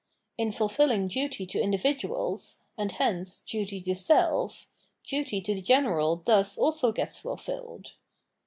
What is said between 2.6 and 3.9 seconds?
and hence duty